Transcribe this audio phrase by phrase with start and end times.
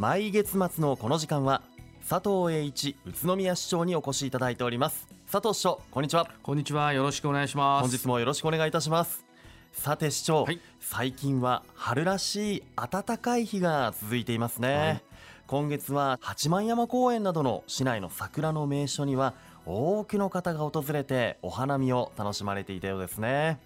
[0.00, 1.60] 毎月末のこの時間は
[2.08, 5.06] 佐藤栄一宇都宮市長にお越しいただいております。
[5.30, 6.26] 佐藤市長こんにちは。
[6.42, 6.94] こんにちは。
[6.94, 7.82] よろしくお願いします。
[7.82, 9.26] 本日もよろしくお願いいたします。
[9.74, 10.60] さて市長、はい。
[10.80, 15.02] 最近は春らしい暖かい日が続いていますね、はい。
[15.46, 19.34] 今月は八幡山公園などの市内の桜の名所には
[19.66, 23.58] 多くの方が訪れてお花見を楽しまれていたようですね。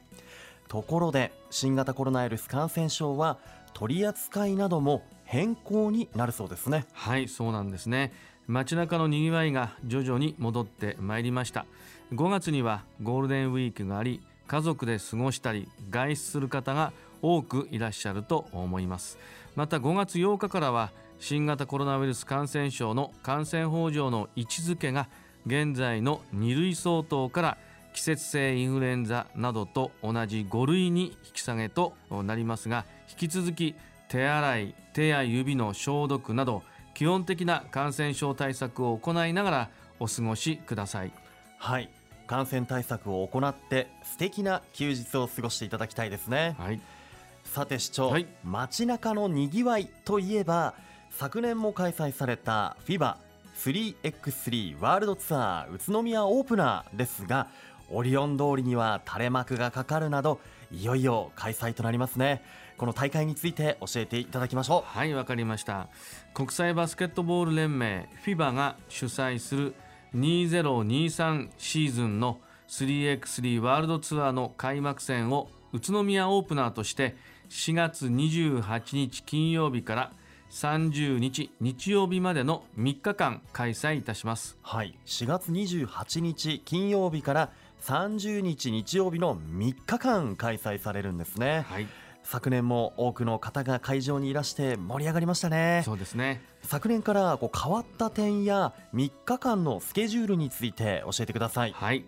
[0.66, 3.38] ところで新型コロナウイルス感染症は
[3.72, 5.04] 取り扱いなども
[5.34, 6.86] 変更になるそうですね。
[6.92, 8.12] はいそうなんですね。
[8.46, 11.66] 街中のにぎわいが徐々に戻ってまいりました。
[12.12, 19.18] 5月にはゴールデンウィークがあり家族で過ごしたり外出する方が多くいらっしゃると思います。
[19.56, 25.08] また5月8日からは新型コロナウイルス感染症の感染法上の位置づけが
[25.46, 27.58] 現在の2類相当から
[27.92, 33.74] 季節性インフルエンザなどと同じ5類に引き下げとなりますが引き続き
[34.14, 36.62] 手洗い手や指の消毒など
[36.94, 41.10] 基本的な感染症対策を行いながらお過ごしください。
[41.58, 41.90] はい。
[42.28, 46.54] 感染対策を行って素敵な休日を過ごしていただきたいですね。
[46.60, 46.80] はい。
[47.42, 48.28] さて市長、はい。
[48.44, 50.74] 街中のにぎわいといえば
[51.10, 57.48] 昨年も開催された FIBA3x3 ワールドツアー宇都宮オープナーですが
[57.90, 60.40] オリオン通りには垂れ幕がかかるなど
[60.70, 62.42] いよいよ開催となりますね。
[62.76, 65.88] この大会について教えていただきましょはいわかりました。
[66.32, 69.74] 国際バスケットボール連盟 FIBA が主催する
[70.14, 77.16] 2023シーズンの 3x3 ワールドツアーの開幕戦を宇都宮オープナーとして
[77.50, 80.12] 4月28日金曜日から
[80.50, 84.56] 30日日曜日までの3日間開催いたします。
[84.56, 87.50] うはい4月28日金曜日から
[87.84, 91.66] 30日日曜日の3日間開催されるんですね。
[91.68, 91.86] はい。
[92.22, 95.82] 昨年も多くの方が会場にいらして盛り上がりましたね。
[95.84, 96.42] そうですね。
[96.62, 101.72] 昨年からこう変わった点や3日間のスケジュールについて教えてください。
[101.72, 102.06] はい。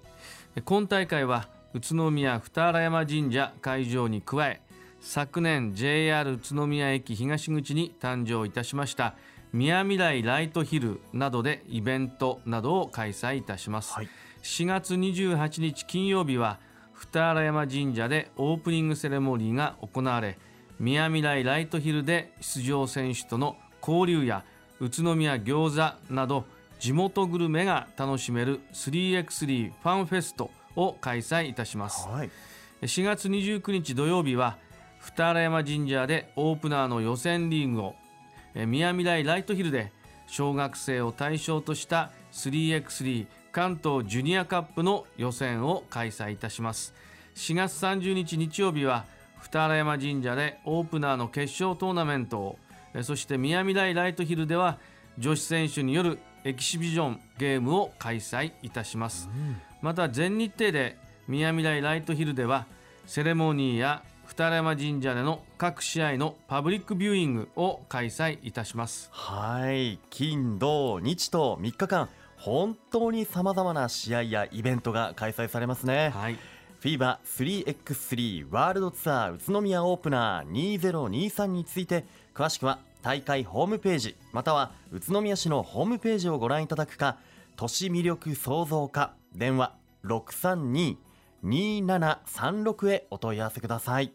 [0.65, 4.63] 今大会は宇都宮二荒山神社会場に加え
[5.01, 9.15] 昨年 JR 宇都宮駅東口に誕生いたしました
[9.53, 14.09] 宮未来ライトヒルなどでイベントなどを開催いたします、はい
[14.47, 16.61] 4月28日金曜日は
[16.93, 20.39] 二荒山神社でオープニングセレモニーが行われ
[20.79, 24.45] 宮未来ライトヒルで出場選手との交流や
[24.79, 25.75] 宇都宮餃
[26.09, 26.45] 子など
[26.79, 32.07] 地元グルメが楽しめる 3x3 ファンフェストを開催いたします。
[32.07, 32.31] はい。
[32.83, 34.59] 4月29日土曜日は
[35.01, 37.95] 二荒山神社でオープナーの予選リーグを
[38.55, 39.91] えー宮未来ライトヒルで
[40.29, 46.93] 小学生を対象とした 3x3 関東ジュニアカップの予選を開催いたします。
[47.37, 49.07] 4月30日日曜日は
[49.41, 52.59] 二荒山神社でオープナーの決勝トーナメントを
[52.93, 54.77] えーそして宮未来ライトヒルでは
[55.17, 59.31] 女子選手によるエキシビジョンゲームを開催いたします、
[59.81, 62.67] また全日程で宮未来ライトヒルでは
[63.07, 69.09] セレモニーや二荒山神社での各試合のパブリックビューイングを開催いたします。
[69.13, 69.99] はい。
[70.11, 76.11] 金土日と3日間本当にさまざまな試合やイベントが開催されますね。
[76.15, 76.39] はい。
[76.81, 82.05] FIBA3x3 ワールドツアー宇都宮オープナー2023について
[82.35, 87.19] 詳しくは大会ホームページまたは宇都宮市のホームページをご覧いただくか
[87.57, 89.75] 都市魅力創造課電話
[90.05, 94.13] 632-2736へお問い合わせください。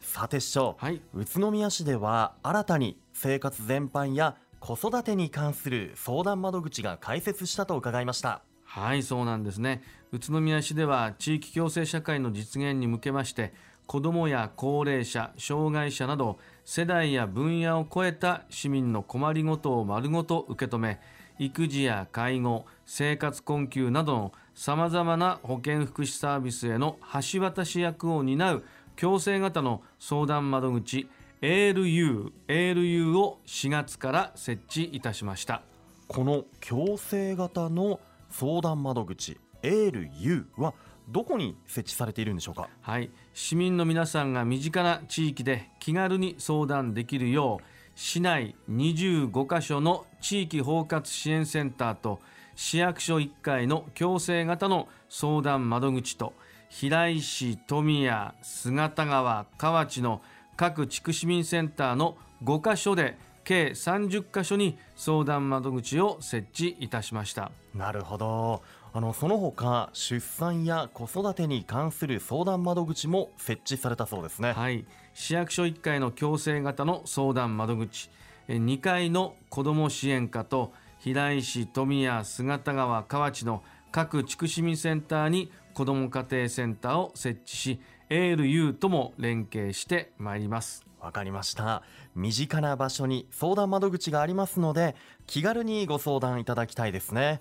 [0.00, 1.00] さて市長、はい。
[1.12, 8.42] 宇都宮市では新たに生活全般や子育てに関する相談窓口が開設したと伺いました。
[8.64, 9.82] はいそうなんですね。
[10.12, 13.52] 宇都宮市では地域共生社会の実現に向けまして
[13.86, 21.00] 子どもや高齢者障害者など世代や分野を超えた市民の困りごとを丸ごと受け止め
[21.38, 26.98] 育児や介護生活困窮などのさまざまな保健福祉サービスへの
[27.32, 28.64] 橋渡し役を担う
[28.96, 31.08] 共生型の相談窓口
[31.40, 35.62] ALU, ALU を4月から設置いたしました。
[36.08, 40.74] この共生型の相談窓口 ALU は
[41.08, 42.68] どこに設置されているんでしょうか？
[42.80, 47.64] はい、市民の皆さんが身近な地域で気軽に相談できるよう
[47.94, 52.20] 市内25カ所の地域包括支援センターと
[52.56, 56.32] 市役所1階の共生型の相談窓口と
[56.68, 60.20] 平井市、富谷、姿川、河内の
[60.58, 67.52] 各地区市民センターの5カ所で計30カ所に相談窓口を設置いたしました。
[67.76, 68.60] なるほど。
[68.92, 74.52] あのその他出産や子育てに関する相談窓口も設置されたそうですね。
[74.52, 74.84] はい、
[75.14, 78.10] 市役所1階の強制型の相談窓口。
[78.48, 87.80] 2階の子ども支援課と平石富谷姿川河内の各地区市民センターに子ども家庭センターを設置し
[88.10, 90.84] エール U とも連携してまいります。
[91.00, 91.82] わかりました。
[92.14, 94.96] 身近な場所に相談窓口がありますので
[95.26, 97.40] 気軽にご相談いただきたいですね。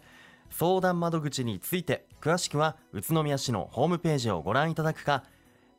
[0.49, 5.23] 相談窓口について詳しくは宇都宮市のホームページをご覧いただくか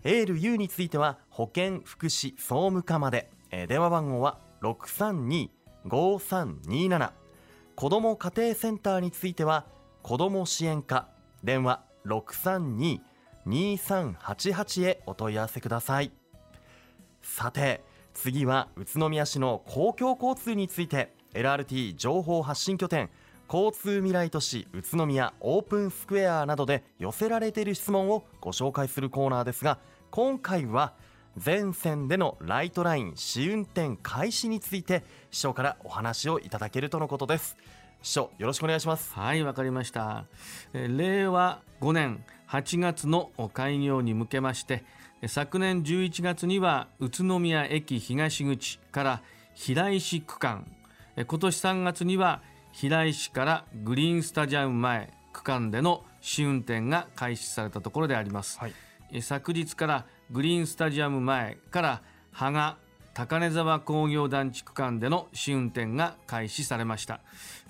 [0.04, 7.10] エール U については保健福祉総務課まで、えー、電話番号は632-5327
[7.74, 9.66] 子ども家庭センターについては
[10.02, 11.08] 子ども支援課
[11.44, 16.10] 電話632-2388へお問い合わせください。
[17.22, 17.82] さて
[18.14, 23.10] 次は宇都宮市の公共交通について LRT 情報発信拠点
[23.52, 29.78] 交通未来都市宇都宮オープンスクエアなどで寄せられている質問をご紹介するコーナーですが
[30.10, 30.92] 今回は
[31.36, 37.56] 全線でのライトライン試運転開始について市長からお話をいただけるとのことです。
[38.02, 39.12] 市長よろしくお願いします。
[39.14, 40.24] はいわかりました。
[40.72, 44.84] 令和5年8月の開業に向けまして
[45.26, 49.22] 昨年11月には宇都宮駅東口から
[49.54, 50.66] 平石区間
[51.16, 52.40] 今年3月には
[52.72, 62.02] 平石からグリーンスタジアム前区間での試運転が開始されたところであります、はい、昨日からグリーンスタジアム前から
[62.32, 62.76] 芳賀
[63.18, 67.18] 高根沢工業団地区間での試運転が開始されました。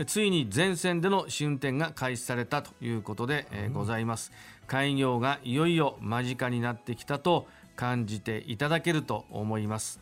[0.06, 4.30] ついに全線での試運転が開始されたということで、えー、ございます。
[4.66, 7.46] 開業がいよいよ間近になってきたと
[7.76, 10.00] 感じていただけると思います。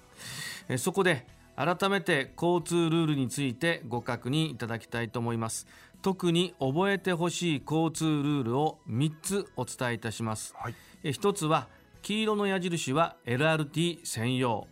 [0.79, 5.69] そこで改めて交通ルールについてご確認いただきたいと思います。
[6.03, 11.69] 特に覚えてほしい交通ルールを3つお伝えいたします、はい、1つは
[12.03, 14.69] 黄色の矢印は LRT 専用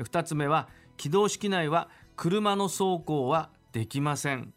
[0.00, 4.52] 2つ目は軌道式内は車の走行はできません。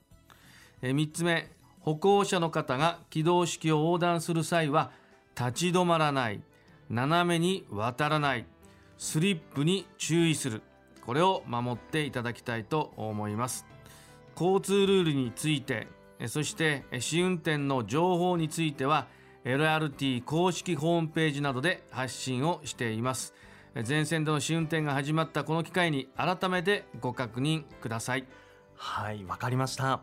[0.81, 1.50] 3つ目
[1.80, 4.92] 歩行者の方が軌道式を横断する際は
[5.38, 6.42] 立ち止まらない。
[6.90, 8.45] 斜めに渡らない。
[8.98, 10.62] スリップに注意する。
[11.06, 13.66] これを守っていただきたいと思います。
[14.36, 15.88] 交通ルールについて
[16.28, 19.07] そして試運転の情報については
[19.46, 23.34] LRT 公式ホームページなどで発信をしています。
[23.81, 28.25] 全線での試運転が始まったこの機会に改めてご確認ください。
[28.75, 30.02] はいわかりました。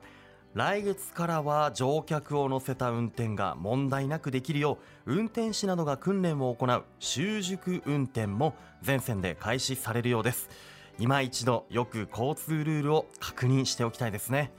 [0.54, 10.50] 来月からは乗客を乗せた運転が問題なくできるよう運転士などが訓練を行う習熟運転も全線で開始されるようです。
[10.98, 14.52] 今一度よく交通ルールを確認しておきたいですね、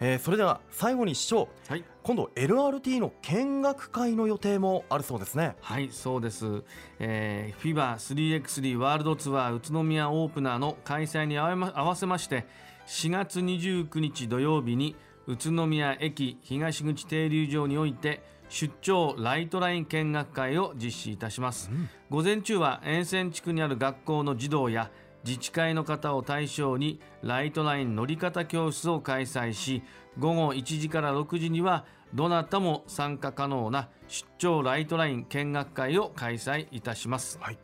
[0.00, 5.56] えー、それでは最後に市長、はい、今度 LRT の見学会の予定もあるそうですね。
[5.60, 6.62] はいそうです、
[6.98, 11.54] えー、FIBA3x3 ワールドツアー宇都宮オープナーの開催に合
[11.84, 12.46] わせまして
[12.86, 24.90] 4月29日土曜日に宇都宮駅東口停留場において出張ライトライン見学会を実施いたします、うん、午前中は沿線地区にある学校の児童や
[25.24, 29.82] 自治会の方を対象にライトライン乗り方教室を開催し
[30.18, 31.84] 午後1時から6時には
[32.14, 37.58] どなたも参加可能な出張ライトライン見学会を開催いたします、はい、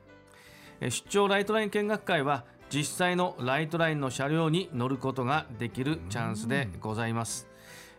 [0.81, 7.48] 出張ライトライン見学会は実際のライトラインの車両に乗ることができるチャンスでございます。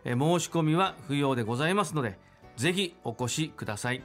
[0.04, 2.18] 申し込みは不要でございますので
[2.56, 4.02] ぜひお越しください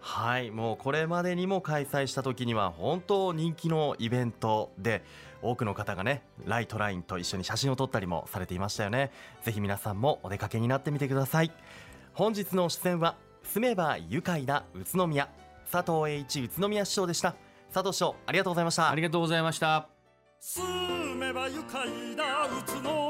[0.00, 5.02] はいもうこれまでにも開催した時には本当人気のイベントで
[5.42, 9.10] 多くの方がねライトラインと一緒に写真を撮ったりもされていましたよね。
[9.42, 11.52] ぜひ皆さんもお出かけになってみてください。
[12.14, 15.28] 本日の出演は住めば愉快な宇都宮。
[15.70, 17.34] 佐藤栄一宇都宮市長でした。
[17.72, 18.90] 佐藤市長ありがとうございました。
[18.90, 19.88] ありがとうございました。
[20.40, 23.09] 住めば愉快な宇都